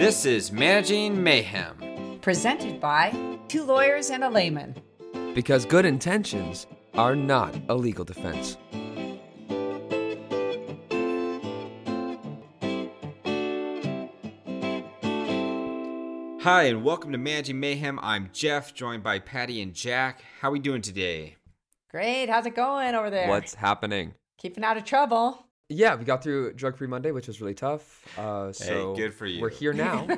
[0.00, 2.18] This is Managing Mayhem.
[2.22, 3.14] Presented by
[3.48, 4.74] two lawyers and a layman.
[5.34, 8.56] Because good intentions are not a legal defense.
[16.44, 17.98] Hi, and welcome to Managing Mayhem.
[18.00, 20.24] I'm Jeff, joined by Patty and Jack.
[20.40, 21.36] How are we doing today?
[21.90, 22.30] Great.
[22.30, 23.28] How's it going over there?
[23.28, 24.14] What's happening?
[24.38, 25.49] Keeping out of trouble.
[25.72, 28.02] Yeah, we got through Drug Free Monday, which was really tough.
[28.18, 29.40] Uh, so good for you.
[29.40, 30.04] We're here now.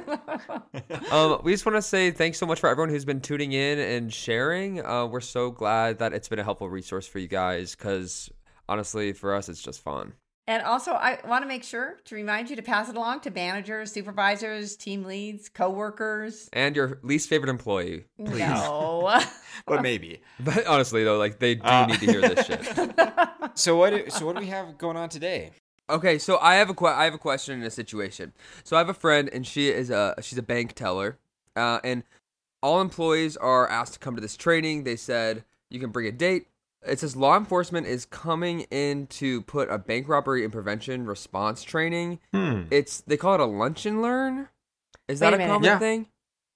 [1.11, 3.79] um, we just want to say thanks so much for everyone who's been tuning in
[3.79, 4.85] and sharing.
[4.85, 8.31] Uh, we're so glad that it's been a helpful resource for you guys because
[8.67, 10.15] honestly, for us, it's just fun.
[10.49, 13.31] And also, I want to make sure to remind you to pass it along to
[13.31, 16.49] managers, supervisors, team leads, coworkers.
[16.53, 18.39] And your least favorite employee, please.
[18.41, 19.21] No.
[19.67, 20.21] But maybe.
[20.41, 21.87] But honestly, though, like they do Uh.
[21.87, 22.99] need to hear this shit.
[23.55, 23.91] So what?
[23.91, 25.53] do- So what do we have going on today?
[25.91, 28.33] Okay, so I have a que- I have a question in a situation.
[28.65, 31.19] So I have a friend, and she is a she's a bank teller,
[31.55, 32.03] uh, and
[32.63, 34.85] all employees are asked to come to this training.
[34.85, 36.47] They said you can bring a date.
[36.87, 41.63] It says law enforcement is coming in to put a bank robbery and prevention response
[41.63, 42.19] training.
[42.33, 42.63] Hmm.
[42.71, 44.49] It's they call it a lunch and learn.
[45.09, 45.79] Is Wait that a a, common Yeah.
[45.79, 46.07] thing?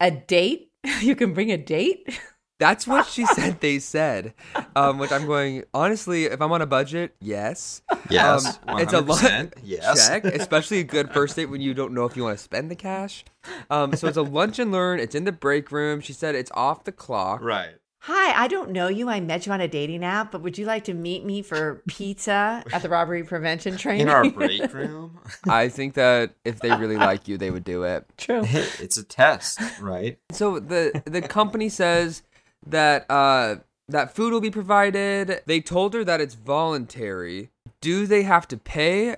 [0.00, 0.70] a date?
[1.00, 2.18] You can bring a date?
[2.58, 3.60] That's what she said.
[3.60, 4.32] They said,
[4.74, 5.64] um, which I'm going.
[5.74, 7.82] Honestly, if I'm on a budget, yes.
[8.08, 10.08] Yes, Um, it's a lunch yes.
[10.08, 12.70] Check, especially a good first date when you don't know if you want to spend
[12.70, 13.24] the cash.
[13.68, 15.00] Um, so it's a lunch and learn.
[15.00, 16.00] It's in the break room.
[16.00, 17.42] She said it's off the clock.
[17.42, 17.74] Right.
[18.00, 19.08] Hi, I don't know you.
[19.08, 21.82] I met you on a dating app, but would you like to meet me for
[21.88, 24.02] pizza at the robbery prevention training?
[24.02, 25.18] In our break room.
[25.48, 28.06] I think that if they really like you, they would do it.
[28.16, 28.42] True.
[28.44, 30.18] it's a test, right?
[30.30, 32.22] So the the company says
[32.66, 33.56] that uh,
[33.88, 35.42] that food will be provided.
[35.46, 37.50] They told her that it's voluntary.
[37.80, 39.16] Do they have to pay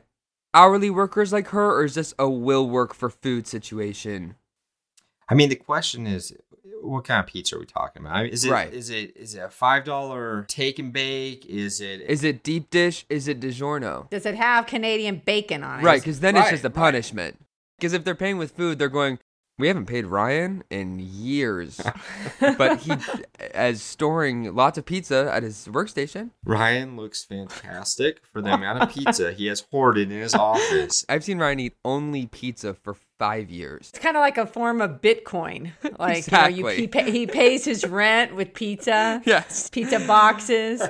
[0.54, 4.36] hourly workers like her, or is this a will work for food situation?
[5.28, 6.32] I mean, the question is,
[6.82, 8.16] what kind of pizza are we talking about?
[8.16, 8.72] I mean, is it Right.
[8.72, 11.46] is it is it a five dollar take and bake?
[11.46, 13.04] Is it Is it deep dish?
[13.08, 14.08] Is it DiGiorno?
[14.10, 15.82] Does it have Canadian bacon on it?
[15.82, 17.38] Right, because then it's just a punishment.
[17.78, 19.18] Because if they're paying with food, they're going.
[19.58, 21.80] We haven't paid Ryan in years,
[22.40, 22.92] but he,
[23.52, 26.30] as storing lots of pizza at his workstation.
[26.44, 31.04] Ryan looks fantastic for the amount of pizza he has hoarded in his office.
[31.08, 33.88] I've seen Ryan eat only pizza for five years.
[33.88, 35.72] It's kind of like a form of Bitcoin.
[35.98, 36.56] Like Exactly.
[36.58, 39.68] you know, you, he, pay, he pays his rent with pizza, Yes.
[39.70, 40.80] pizza boxes.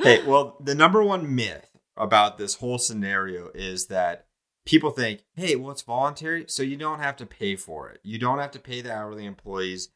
[0.00, 4.26] Hey, well, the number one myth about this whole scenario is that
[4.64, 8.00] people think, hey, well, it's voluntary, so you don't have to pay for it.
[8.02, 9.90] You don't have to pay the hourly employees.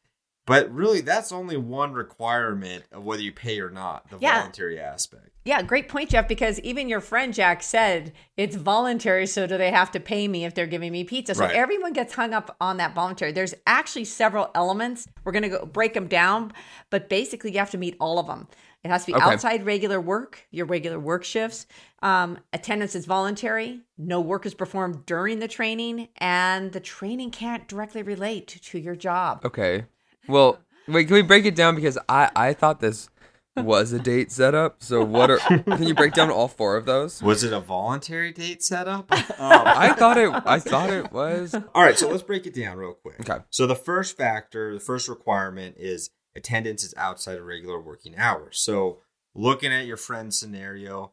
[0.49, 4.39] But really, that's only one requirement of whether you pay or not, the Yeah.
[4.39, 5.29] voluntary aspect.
[5.45, 6.27] Yeah, great point, Jeff.
[6.27, 9.25] Because even your friend Jack said it's voluntary.
[9.25, 11.33] So do they have to pay me if they're giving me pizza?
[11.35, 11.55] So Right.
[11.55, 13.31] everyone gets hung up on that voluntary.
[13.31, 15.07] There's actually several elements.
[15.23, 16.51] We're gonna go break them down,
[16.89, 18.47] but basically you have to meet all of them.
[18.83, 19.23] It has to be Okay.
[19.25, 21.65] outside regular work, your regular work shifts.
[22.01, 23.81] Um, attendance is voluntary.
[23.97, 28.95] No work is performed during the training, and the training can't directly relate to your
[28.95, 29.41] job.
[29.45, 29.85] Okay.
[30.29, 31.07] Well, wait.
[31.07, 33.09] Can we break it down because I I thought this
[33.57, 34.81] was a date setup.
[34.81, 35.37] So what are?
[35.39, 37.21] can you break down all four of those?
[37.21, 39.11] Was it a voluntary date setup?
[39.11, 40.31] um, I thought it.
[40.45, 41.53] I thought it was.
[41.53, 43.19] All right, so let's break it down real quick.
[43.21, 43.43] Okay.
[43.49, 48.59] So the first factor, the first requirement is attendance is outside of regular working hours.
[48.59, 48.99] So
[49.35, 51.11] looking at your friend's scenario,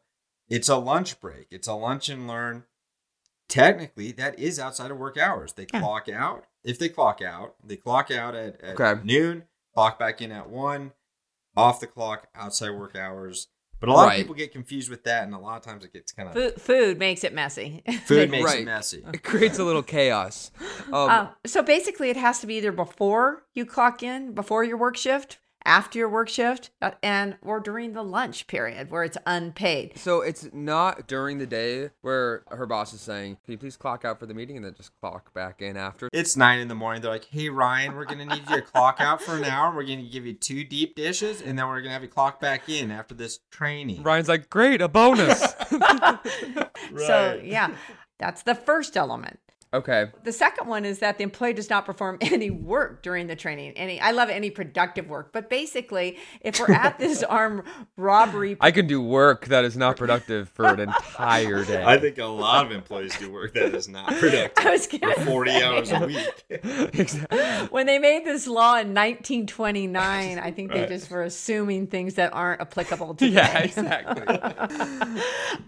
[0.49, 1.47] it's a lunch break.
[1.51, 2.63] It's a lunch and learn.
[3.49, 5.53] Technically, that is outside of work hours.
[5.53, 5.79] They Yeah.
[5.79, 6.45] clock out.
[6.67, 9.01] If they clock out, they clock out at, at Okay.
[9.03, 10.91] noon, clock back in at one,
[11.55, 13.47] off the clock, outside work hours.
[13.79, 14.15] But a lot Right.
[14.15, 16.33] of people get confused with that, and a lot of times it gets kind of
[16.35, 17.83] Food, food makes it messy.
[18.05, 18.61] food makes Right.
[18.61, 19.05] it messy.
[19.13, 20.51] It creates a little chaos.
[20.91, 24.77] Um, Uh, so basically, it has to be either before you clock in, before your
[24.77, 29.17] work shift, after your work shift, uh, and or during the lunch period where it's
[29.27, 29.97] unpaid.
[29.97, 34.03] So it's not during the day where her boss is saying, "Can you please clock
[34.05, 36.75] out for the meeting and then just clock back in after?" It's nine in the
[36.75, 37.01] morning.
[37.01, 39.75] They're like, "Hey Ryan, we're gonna need you to clock out for an hour.
[39.75, 42.69] We're gonna give you two deep dishes, and then we're gonna have you clock back
[42.69, 45.53] in after this training." Ryan's like, "Great, a bonus."
[46.95, 47.71] So yeah,
[48.17, 49.39] that's the first element.
[49.73, 50.11] Okay.
[50.23, 53.73] The second one is that the employee does not perform any work during the training.
[53.75, 57.63] Any, I love any productive work, but basically, if we're at this armed
[57.95, 61.83] robbery, I can do work that is not productive for an entire day.
[61.83, 65.13] I think a lot of employees do work that is not productive I was for
[65.25, 65.63] forty say.
[65.63, 66.45] hours a week.
[66.49, 67.39] exactly.
[67.69, 72.33] when they made this law in 1929, I think they just were assuming things that
[72.33, 73.33] aren't applicable today.
[73.33, 74.39] Yeah, exactly.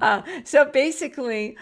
[0.01, 1.57] Uh, so basically,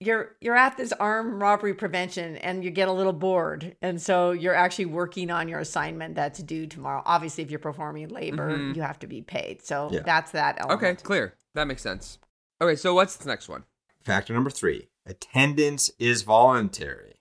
[0.00, 4.32] you're you're at this armed robbery prevention and you get a little bored and so
[4.32, 8.74] you're actually working on your assignment that's due tomorrow obviously if you're performing labor Mhm.
[8.76, 10.00] you have to be paid so Yeah.
[10.04, 10.82] that's that element.
[10.82, 11.34] Okay, clear.
[11.54, 12.18] That makes sense.
[12.60, 13.64] Okay, so what's the next one?
[14.02, 17.12] Factor number three attendance is voluntary.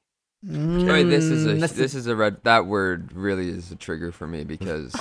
[0.46, 2.44] Wait, this is a Mm, this is a red.
[2.44, 4.94] That word really is a trigger for me because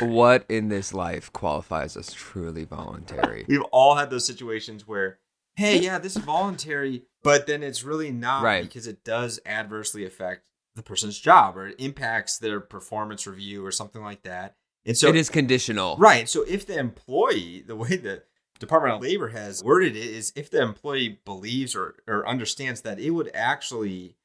[0.00, 3.44] what in this life qualifies as truly voluntary?
[3.46, 5.18] We've all had those situations where,
[5.56, 8.62] hey, yeah, this is voluntary, but then it's really not Right.
[8.62, 10.42] because it does adversely affect
[10.74, 14.56] the person's job or it impacts their performance review or something like that.
[14.86, 15.96] And so it is conditional.
[15.98, 16.28] Right.
[16.28, 18.22] So if the employee, the way the
[18.58, 22.98] Department of Labor has worded it is if the employee believes or, or understands that
[22.98, 24.16] it would actually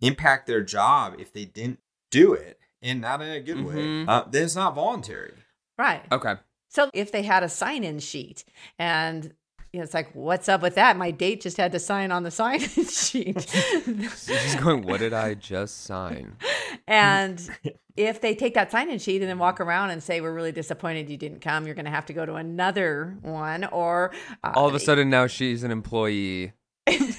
[0.00, 1.78] impact their job if they didn't
[2.10, 4.08] do it and not in a good way, Mhm.
[4.08, 5.34] uh, then it's not voluntary.
[5.78, 6.34] right Okay.
[6.68, 8.44] so if they had a sign-in sheet
[8.78, 9.34] and
[9.72, 12.22] you know, it's like what's up with that my date just had to sign on
[12.24, 14.82] the sign-in sheet She's going.
[14.82, 16.36] What did I just sign?
[16.86, 17.40] And
[17.96, 20.52] if they take that sign in sheet and then walk around and say, We're really
[20.52, 23.64] disappointed you didn't come, you're going to have to go to another one.
[23.64, 24.12] Or
[24.44, 26.52] uh, All of a sudden now she's an employee.
[26.88, 27.16] She's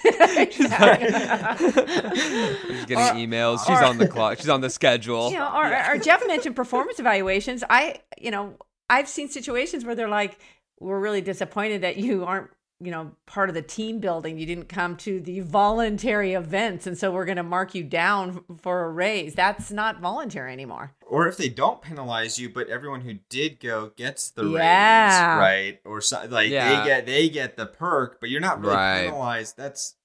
[2.86, 3.60] getting emails.
[3.66, 4.38] She's or- on the clock.
[4.38, 5.32] She's on the schedule.
[5.32, 7.64] you know, or, or Jeff mentioned performance evaluations.
[7.70, 8.58] I, you know,
[8.90, 10.38] I've seen situations where they're like,
[10.80, 12.50] We're really disappointed that you aren't.
[12.80, 16.98] You know, part of the team building, you didn't come to the voluntary events, and
[16.98, 19.36] so we're going to mark you down for a raise.
[19.36, 20.94] That's not voluntary anymore.
[21.06, 25.36] Or if they don't penalize you, but everyone who did go gets the Yeah.
[25.36, 25.80] raise, right?
[25.86, 26.82] Or so, like Yeah.
[26.82, 29.06] they get they get the perk, but you're not really Right.
[29.06, 29.56] penalized.
[29.56, 29.96] That's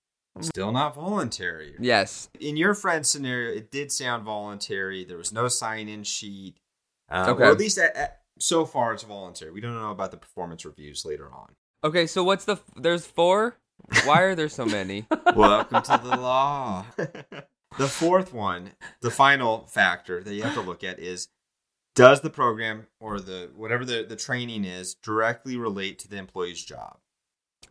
[0.40, 1.74] still not voluntary.
[1.80, 2.28] Yes.
[2.38, 5.04] in your friend's scenario, it did sound voluntary.
[5.04, 6.58] There was no sign-in sheet.
[7.10, 7.42] Uh, Okay.
[7.42, 9.50] Or at least at, at- so far, it's voluntary.
[9.50, 11.54] We don't know about the performance reviews later on.
[11.84, 12.58] Okay, so what's the?
[12.76, 13.56] There's four.
[14.04, 15.06] Why are there so many?
[15.36, 16.84] Welcome to the law.
[16.96, 21.28] the fourth one, the final factor that you have to look at is
[21.94, 26.64] does the program or the whatever the, the training is directly relate to the employee's
[26.64, 26.98] job?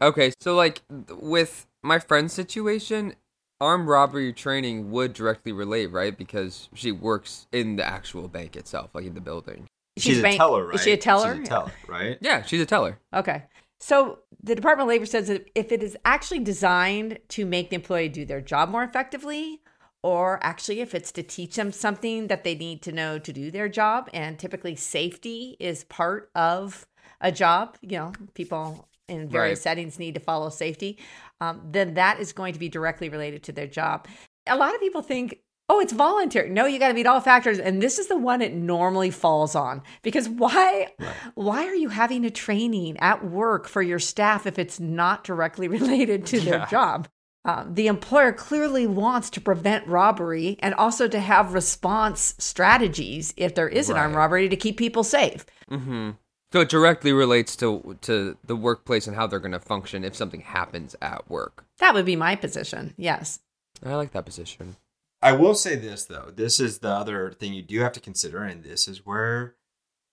[0.01, 3.15] Okay, so like with my friend's situation,
[3.59, 6.17] armed robbery training would directly relate, right?
[6.17, 9.66] Because she works in the actual bank itself, like in the building.
[10.01, 10.75] She's, a bank- teller, right?
[10.75, 11.35] Is she a teller?
[11.35, 12.17] She's a teller, right?
[12.21, 12.99] Yeah, she's a teller.
[13.13, 13.43] Okay.
[13.79, 17.75] So the Department of Labor says that if it is actually designed to make the
[17.75, 19.61] employee do their job more effectively,
[20.03, 23.51] or actually if it's to teach them something that they need to know to do
[23.51, 26.87] their job, and typically safety is part of
[27.21, 29.63] a job, you know, people in various Right.
[29.63, 30.97] settings need to follow safety,
[31.39, 34.07] um, then that is going to be directly related to their job.
[34.47, 36.49] A lot of people think, oh, it's voluntary.
[36.49, 39.55] No, you got to meet all factors, and this is the one it normally falls
[39.55, 40.87] on because why?
[41.35, 45.67] Why are you having a training at work for your staff if it's not directly
[45.79, 46.65] related to their Yeah.
[46.67, 47.07] job?
[47.45, 53.55] Uh, the employer clearly wants to prevent robbery and also to have response strategies if
[53.55, 55.45] there is an armed robbery to keep people safe.
[55.71, 56.11] Mm-hmm.
[56.51, 60.13] So it directly relates to to the workplace and how they're going to function if
[60.15, 61.65] something happens at work.
[61.79, 62.93] That would be my position.
[62.97, 63.39] Yes.
[63.85, 64.75] I like that position.
[65.21, 66.31] I will say this though.
[66.35, 69.55] This is the other thing you do have to consider, and this is where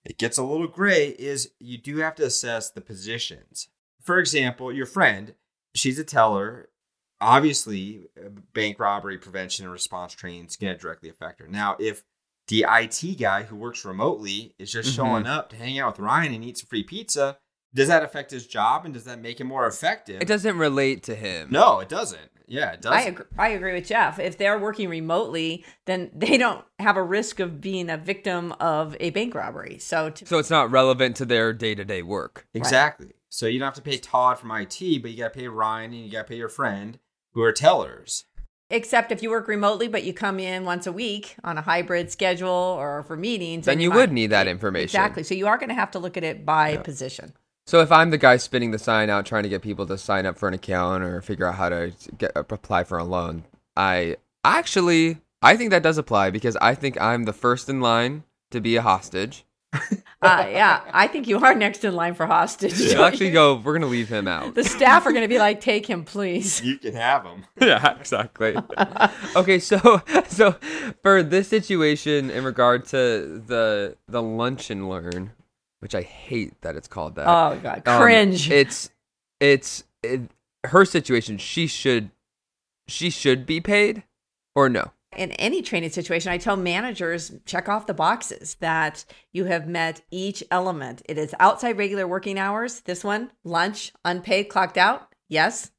[0.03, 1.09] it gets a little gray.
[1.09, 3.69] Is you do have to assess the positions.
[4.01, 5.35] For example, your friend,
[5.73, 6.69] she's a teller.
[7.21, 8.07] Obviously,
[8.53, 11.47] bank robbery prevention and response training is going to directly affect her.
[11.47, 12.03] Now, if
[12.47, 14.95] the IT guy who works remotely is just Mhm.
[14.95, 17.39] showing up to hang out with Ryan and eat some free pizza,
[17.73, 20.21] does that affect his job and does that make him more effective?
[20.21, 21.49] It doesn't relate to him.
[21.51, 22.31] No, it doesn't.
[22.47, 22.97] Yeah, it doesn't.
[22.99, 24.19] I agree, I agree with Jeff.
[24.19, 28.95] If they're working remotely, then they don't have a risk of being a victim of
[28.99, 29.77] a bank robbery.
[29.79, 32.47] So, to, So it's not relevant to their day to day work.
[32.53, 33.11] Exactly.
[33.29, 35.93] So you don't have to pay Todd from IT, but you got to pay Ryan
[35.93, 36.99] and you got to pay your friend
[37.33, 38.25] who are tellers.
[38.71, 42.09] except if you work remotely, but you come in once a week on a hybrid
[42.11, 44.85] schedule or for meetings, Then you might- would need that information.
[44.85, 45.23] Exactly.
[45.23, 47.33] So you are going to have to look at it by position.
[47.67, 50.25] So if I'm the guy spinning the sign out, trying to get people to sign
[50.25, 53.43] up for an account or figure out how to get apply for a loan,
[53.75, 58.23] I actually I think that does apply because I think I'm the first in line
[58.51, 59.45] to be a hostage.
[60.21, 62.73] Uh, yeah, I think you are next in line for hostage.
[62.73, 64.55] They'll actually go, we're gonna leave him out.
[64.55, 66.63] the staff are going to be like, take him, please.
[66.63, 67.45] You can have him.
[67.61, 68.55] yeah, exactly.
[69.35, 70.55] okay, so so
[71.03, 75.31] for this situation in regard to the the lunch and learn,
[75.85, 77.27] which I hate that it's called that.
[77.27, 77.87] Oh, God.
[77.87, 78.49] Um, Cringe.
[78.49, 78.89] it's
[79.39, 80.21] it's it,
[80.63, 81.37] her situation.
[81.37, 82.09] She should
[82.87, 84.01] she should be paid
[84.55, 84.93] or no.
[85.15, 90.01] in any training situation, I tell managers check off the boxes that you have met
[90.09, 91.03] each element.
[91.07, 92.79] It is outside regular working hours.
[92.81, 95.13] This one, lunch, unpaid, clocked out.
[95.29, 95.69] Yes.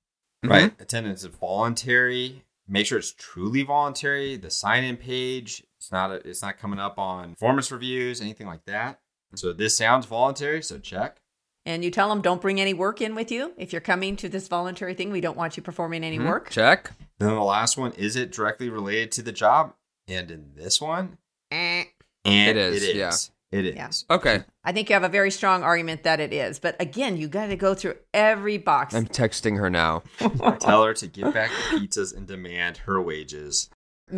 [0.44, 0.72] right?
[0.80, 2.44] Attendance is voluntary.
[2.68, 4.36] Make sure it's truly voluntary.
[4.36, 8.64] The sign-in page, it's not a, it's not coming up on performance reviews, anything like
[8.66, 9.00] that.
[9.36, 11.18] So this sounds voluntary, so check.
[11.64, 13.52] And you tell them don't bring any work in with you.
[13.56, 16.50] If you're coming to this voluntary thing, we don't want you performing any work.
[16.50, 16.92] Check.
[17.18, 19.74] Then the last one, is it directly related to the job?
[20.06, 21.18] And in this one,
[21.50, 21.84] Eh.
[22.24, 23.12] and It is, It yeah.
[23.52, 23.76] It is.
[23.76, 24.14] Yeah.
[24.14, 24.44] Okay.
[24.64, 26.58] I think you have a very strong argument that it is.
[26.58, 28.94] But again, you got to go through every box.
[28.94, 30.02] I'm texting her now.
[30.60, 33.70] Tell her to give back the pizzas and demand her wages.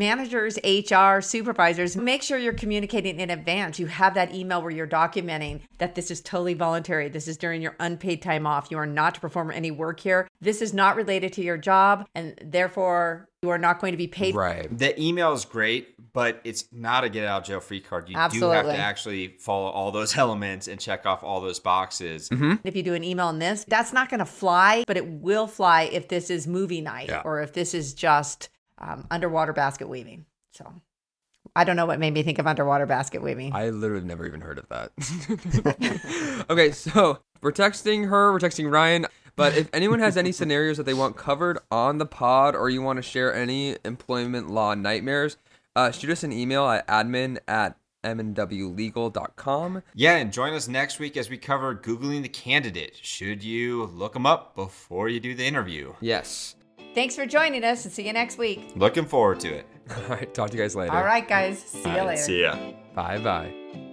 [0.09, 3.78] Managers, HR, supervisors, make sure you're communicating in advance.
[3.78, 7.09] You have that email where you're documenting that this is totally voluntary.
[7.09, 8.71] This is during your unpaid time off.
[8.71, 10.28] You are not to perform any work here.
[10.42, 14.07] This is not related to your job, and therefore you are not going to be
[14.07, 14.35] paid.
[14.35, 14.68] Right.
[14.76, 18.11] The email is great, but it's not a get out of jail free card.
[18.11, 22.28] You do have to actually follow all those elements and check off all those boxes.
[22.28, 22.57] Mm-hmm.
[22.62, 25.47] If you do an email on this, that's not going to fly, but it will
[25.47, 27.23] fly if this is movie night Yeah.
[27.25, 30.26] or if this is just um, underwater basket weaving.
[30.52, 30.73] So
[31.54, 33.52] I don't know what made me think of underwater basket weaving.
[33.54, 36.47] I literally never even heard of that.
[36.50, 39.06] okay, so we're texting her, we're texting Ryan.
[39.37, 42.82] But if anyone has any scenarios that they want covered on the pod or you
[42.82, 45.37] want to share any employment law nightmares,
[45.76, 49.82] uh, shoot us an email at admin at mnwlegal.com.
[49.94, 52.99] Yeah, and join us next week as we cover Googling the candidate.
[53.00, 55.94] Should you look them up before you do the interview?
[56.00, 56.56] Yes.
[56.95, 58.73] Thanks for joining us and see you next week.
[58.76, 59.66] Looking forward to it.
[59.97, 60.92] All right, talk to you guys later.
[60.92, 61.59] All right, guys.
[61.61, 62.23] See you All right, later.
[62.23, 62.57] See ya.
[62.95, 63.88] Bye bye.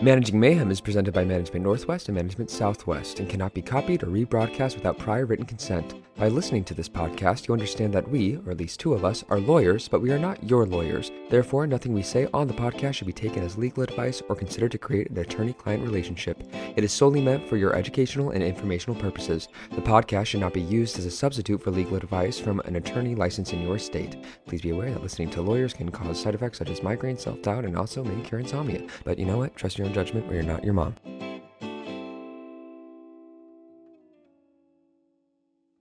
[0.00, 4.06] Managing Mayhem is presented by Management Northwest and Management Southwest and cannot be copied or
[4.06, 5.96] rebroadcast without prior written consent.
[6.16, 9.24] By listening to this podcast, you understand that we, or at least two of us,
[9.28, 11.12] are lawyers, but we are not your lawyers.
[11.30, 14.72] Therefore, nothing we say on the podcast should be taken as legal advice or considered
[14.72, 16.42] to create an attorney client relationship.
[16.76, 19.48] It is solely meant for your educational and informational purposes.
[19.70, 23.14] The podcast should not be used as a substitute for legal advice from an attorney
[23.14, 24.16] licensed in your state.
[24.46, 27.40] Please be aware that listening to lawyers can cause side effects such as migraine, self
[27.42, 28.84] doubt, and also may cure insomnia.
[29.04, 29.54] But you know what?
[29.54, 30.94] Trust your judgment where you're not your mom.